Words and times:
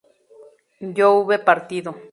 yo 0.97 1.07
hube 1.19 1.37
partido 1.47 1.91